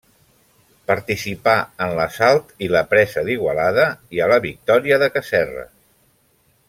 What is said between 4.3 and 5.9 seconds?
la victòria de Casserres.